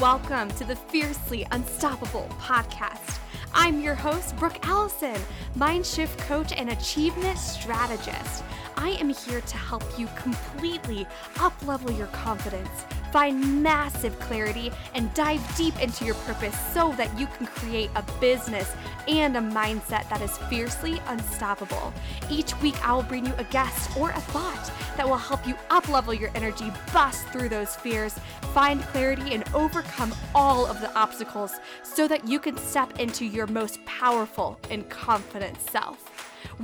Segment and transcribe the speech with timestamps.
[0.00, 3.18] Welcome to the Fiercely Unstoppable podcast.
[3.54, 5.18] I'm your host, Brooke Allison,
[5.54, 8.44] mind shift coach and achievement strategist.
[8.76, 11.06] I am here to help you completely
[11.36, 12.84] uplevel your confidence,
[13.16, 18.04] find massive clarity, and dive deep into your purpose so that you can create a
[18.20, 18.70] business
[19.08, 21.94] and a mindset that is fiercely unstoppable.
[22.30, 25.54] Each week, I will bring you a guest or a thought that will help you
[25.70, 28.18] uplevel your energy, bust through those fears,
[28.52, 33.46] find clarity, and overcome all of the obstacles so that you can step into your
[33.46, 36.15] most powerful and confident self.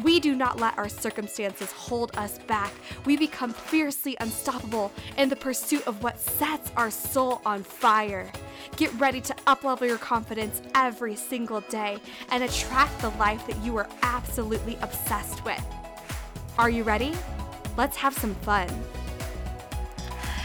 [0.02, 2.72] We do not let our circumstances hold us back.
[3.04, 8.30] We become fiercely unstoppable in the pursuit of what sets our soul on fire.
[8.76, 11.98] Get ready to uplevel your confidence every single day
[12.30, 15.64] and attract the life that you are absolutely obsessed with.
[16.58, 17.12] Are you ready?
[17.76, 18.68] Let's have some fun.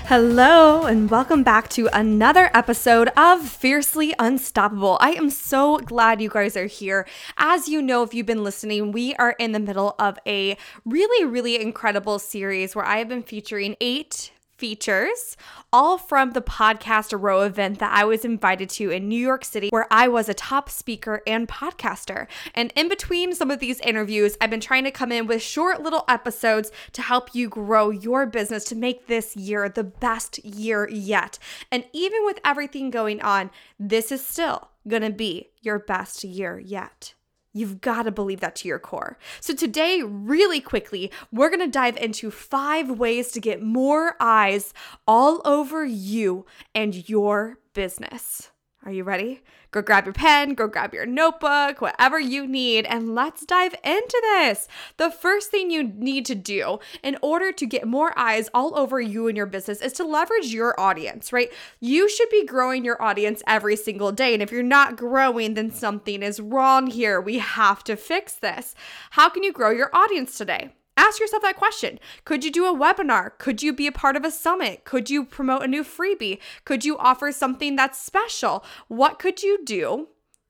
[0.07, 4.97] Hello, and welcome back to another episode of Fiercely Unstoppable.
[5.01, 7.05] I am so glad you guys are here.
[7.35, 11.25] As you know, if you've been listening, we are in the middle of a really,
[11.25, 15.37] really incredible series where I have been featuring eight features,
[15.71, 19.69] all from the Podcast Row event that I was invited to in New York City,
[19.69, 22.27] where I was a top speaker and podcaster.
[22.55, 25.81] And in between some of these interviews, I've been trying to come in with short
[25.81, 30.89] little episodes to help you grow your business to make this year the best year
[30.89, 31.37] yet.
[31.71, 37.13] And even with everything going on, this is still gonna be your best year yet.
[37.57, 39.17] You've got to believe that to your core.
[39.39, 44.73] So, today, really quickly, we're going to dive into five ways to get more eyes
[45.07, 48.51] all over you and your business.
[48.87, 49.41] Are you ready?
[49.71, 54.21] Go grab your pen, go grab your notebook, whatever you need, and let's dive into
[54.23, 54.69] this.
[54.95, 59.01] The first thing you need to do in order to get more eyes all over
[59.01, 61.51] you and your business is to leverage your audience, right?
[61.81, 64.33] You should be growing your audience every single day.
[64.33, 67.19] And if you're not growing, then something is wrong here.
[67.19, 68.73] We have to fix this.
[69.09, 70.76] How can you grow your audience today?
[70.97, 71.99] Ask yourself that question.
[72.25, 73.37] Could you do a webinar?
[73.37, 74.83] Could you be a part of a summit?
[74.83, 76.39] Could you promote a new freebie?
[76.65, 78.65] Could you offer something that's special?
[78.87, 80.07] What could you do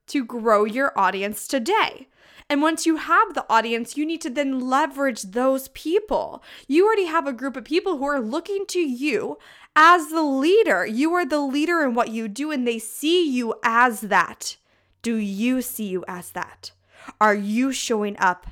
[0.08, 2.08] to grow your audience today?
[2.50, 6.42] And once you have the audience, you need to then leverage those people.
[6.66, 9.38] You already have a group of people who are looking to you
[9.76, 10.86] as the leader.
[10.86, 14.56] You are the leader in what you do, and they see you as that.
[15.02, 16.72] Do you see you as that?
[17.20, 18.48] Are you showing up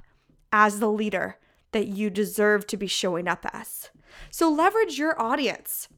[0.51, 1.37] as the leader
[1.75, 3.89] that you deserve to be showing up as.
[4.31, 5.89] So leverage your audience.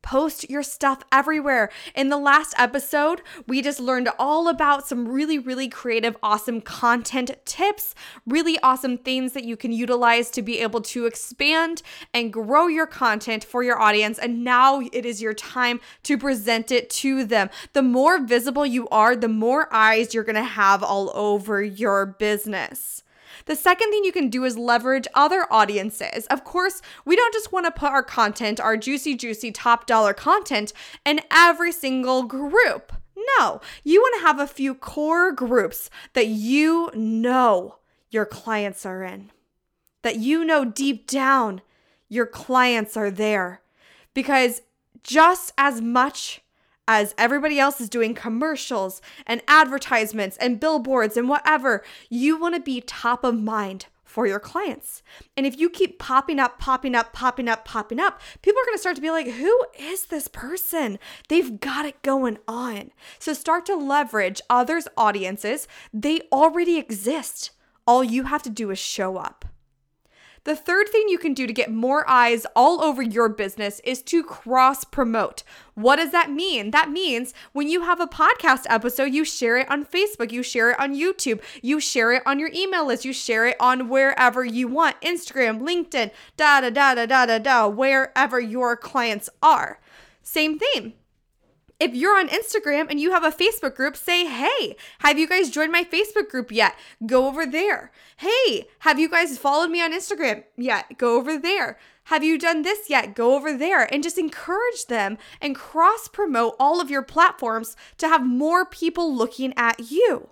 [0.00, 1.68] Post your stuff everywhere.
[1.94, 7.32] In the last episode, we just learned all about some really, really creative, awesome content
[7.44, 7.94] tips,
[8.26, 11.82] really awesome things that you can utilize to be able to expand
[12.14, 14.18] and grow your content for your audience.
[14.18, 17.50] And now it is your time to present it to them.
[17.74, 23.02] The more visible you are, the more eyes you're gonna have all over your business.
[23.46, 26.26] The second thing you can do is leverage other audiences.
[26.26, 30.14] Of course, we don't just want to put our content, our juicy, juicy, top dollar
[30.14, 30.72] content
[31.04, 32.92] in every single group.
[33.38, 37.78] No, you want to have a few core groups that you know
[38.10, 39.30] your clients are in,
[40.02, 41.60] that you know deep down
[42.08, 43.60] your clients are there.
[44.14, 44.62] Because
[45.02, 46.40] just as much
[46.88, 52.60] as everybody else is doing commercials and advertisements and billboards and whatever, you want to
[52.60, 55.02] be top of mind for your clients.
[55.36, 58.74] And if you keep popping up, popping up, popping up, popping up, people are going
[58.74, 60.98] to start to be like, who is this person?
[61.28, 62.90] They've got it going on.
[63.18, 65.68] So start to leverage others' audiences.
[65.92, 67.50] They already exist.
[67.86, 69.44] All you have to do is show up.
[70.48, 74.00] The third thing you can do to get more eyes all over your business is
[74.04, 75.42] to cross promote.
[75.74, 76.70] What does that mean?
[76.70, 80.70] That means when you have a podcast episode, you share it on Facebook, you share
[80.70, 84.42] it on YouTube, you share it on your email list, you share it on wherever
[84.42, 89.78] you want Instagram, LinkedIn, da da da da da da da, wherever your clients are.
[90.22, 90.94] Same thing.
[91.80, 95.48] If you're on Instagram and you have a Facebook group, say, hey, have you guys
[95.48, 96.74] joined my Facebook group yet?
[97.06, 97.92] Go over there.
[98.16, 100.98] Hey, have you guys followed me on Instagram yet?
[100.98, 101.78] Go over there.
[102.04, 103.14] Have you done this yet?
[103.14, 108.08] Go over there and just encourage them and cross promote all of your platforms to
[108.08, 110.30] have more people looking at you.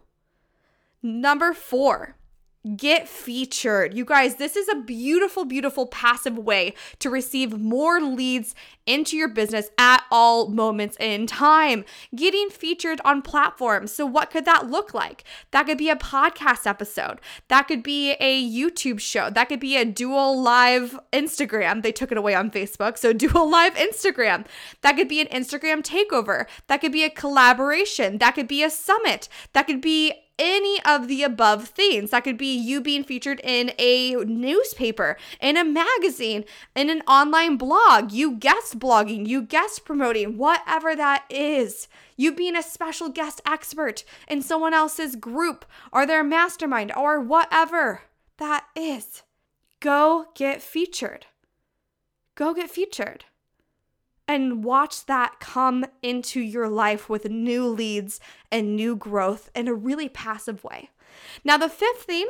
[1.00, 2.16] Number four,
[2.74, 3.94] get featured.
[3.94, 8.54] You guys, this is a beautiful, beautiful passive way to receive more leads
[8.86, 11.84] into your business at all moments in time.
[12.14, 13.92] Getting featured on platforms.
[13.92, 15.24] So, what could that look like?
[15.50, 19.76] That could be a podcast episode, that could be a YouTube show, that could be
[19.76, 21.82] a dual live Instagram.
[21.82, 22.98] They took it away on Facebook.
[22.98, 24.46] So, dual live Instagram.
[24.82, 28.70] That could be an Instagram takeover, that could be a collaboration, that could be a
[28.70, 32.10] summit, that could be any of the above things.
[32.10, 36.44] That could be you being featured in a newspaper, in a magazine,
[36.74, 41.88] in an online blog, you guest blogging, you guest promoting, whatever that is.
[42.16, 48.02] You being a special guest expert in someone else's group or their mastermind or whatever
[48.38, 49.22] that is.
[49.80, 51.26] Go get featured.
[52.34, 53.24] Go get featured
[54.28, 58.20] and watch that come into your life with new leads
[58.50, 60.90] and new growth in a really passive way.
[61.44, 62.28] Now, the fifth thing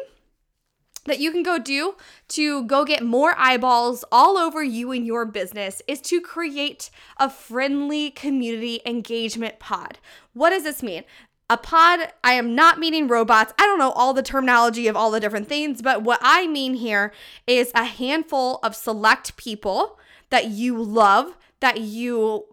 [1.07, 1.95] that you can go do
[2.29, 7.31] to go get more eyeballs all over you and your business is to create a
[7.31, 9.99] friendly community engagement pod.
[10.35, 11.05] What does this mean?
[11.49, 13.55] A pod, I am not meaning robots.
[13.57, 16.75] I don't know all the terminology of all the different things, but what I mean
[16.75, 17.13] here
[17.47, 20.01] is a handful of select people
[20.31, 22.47] that you love that you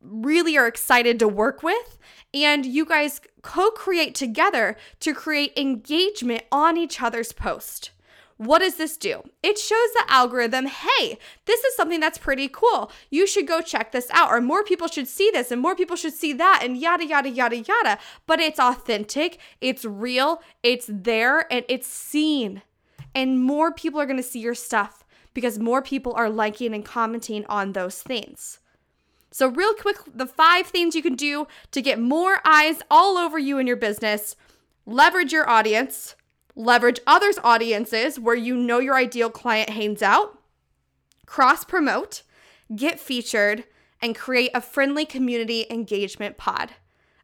[0.00, 1.98] really are excited to work with.
[2.34, 7.90] And you guys co create together to create engagement on each other's post.
[8.38, 9.22] What does this do?
[9.42, 11.16] It shows the algorithm, hey,
[11.46, 12.92] this is something that's pretty cool.
[13.08, 15.96] You should go check this out, or more people should see this, and more people
[15.96, 17.98] should see that, and yada, yada, yada, yada.
[18.26, 22.60] But it's authentic, it's real, it's there, and it's seen.
[23.14, 25.05] And more people are gonna see your stuff
[25.36, 28.58] because more people are liking and commenting on those things.
[29.30, 33.38] So, real quick, the five things you can do to get more eyes all over
[33.38, 34.34] you and your business
[34.86, 36.16] leverage your audience,
[36.54, 40.38] leverage others' audiences where you know your ideal client hangs out,
[41.26, 42.22] cross promote,
[42.74, 43.64] get featured,
[44.00, 46.70] and create a friendly community engagement pod.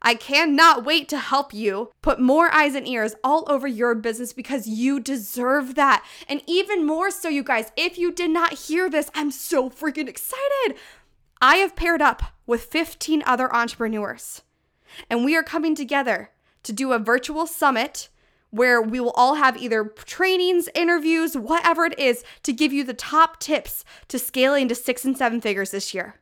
[0.03, 4.33] I cannot wait to help you put more eyes and ears all over your business
[4.33, 6.05] because you deserve that.
[6.29, 10.09] And even more so, you guys, if you did not hear this, I'm so freaking
[10.09, 10.77] excited.
[11.41, 14.43] I have paired up with 15 other entrepreneurs,
[15.09, 16.31] and we are coming together
[16.65, 18.09] to do a virtual summit
[18.51, 22.93] where we will all have either trainings, interviews, whatever it is, to give you the
[22.93, 26.17] top tips to scaling to six and seven figures this year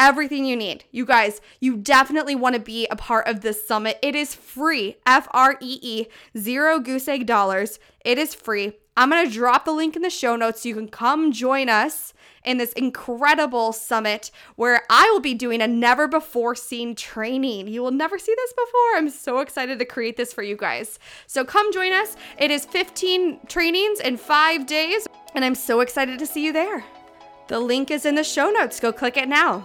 [0.00, 0.84] everything you need.
[0.90, 3.98] You guys, you definitely want to be a part of this summit.
[4.02, 6.06] It is free, F R E E,
[6.36, 7.78] zero goose egg dollars.
[8.04, 8.72] It is free.
[8.96, 11.68] I'm going to drop the link in the show notes so you can come join
[11.68, 12.12] us
[12.44, 17.68] in this incredible summit where I will be doing a never before seen training.
[17.68, 18.96] You will never see this before.
[18.96, 20.98] I'm so excited to create this for you guys.
[21.26, 22.16] So come join us.
[22.38, 26.84] It is 15 trainings in five days, and I'm so excited to see you there.
[27.48, 28.80] The link is in the show notes.
[28.80, 29.64] Go click it now.